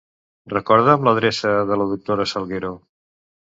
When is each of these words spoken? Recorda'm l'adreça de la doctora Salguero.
Recorda'm 0.53 1.05
l'adreça 1.09 1.53
de 1.73 1.79
la 1.83 1.89
doctora 1.93 2.27
Salguero. 2.35 2.75